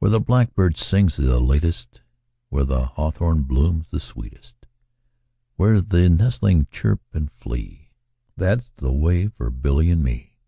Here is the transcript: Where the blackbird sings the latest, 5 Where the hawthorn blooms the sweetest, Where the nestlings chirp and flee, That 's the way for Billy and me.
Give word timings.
Where 0.00 0.10
the 0.10 0.18
blackbird 0.18 0.76
sings 0.76 1.16
the 1.16 1.38
latest, 1.38 1.98
5 1.98 2.02
Where 2.48 2.64
the 2.64 2.86
hawthorn 2.86 3.44
blooms 3.44 3.88
the 3.90 4.00
sweetest, 4.00 4.56
Where 5.54 5.80
the 5.80 6.08
nestlings 6.08 6.66
chirp 6.72 7.00
and 7.12 7.30
flee, 7.30 7.92
That 8.36 8.64
's 8.64 8.70
the 8.70 8.90
way 8.92 9.28
for 9.28 9.48
Billy 9.50 9.88
and 9.90 10.02
me. 10.02 10.40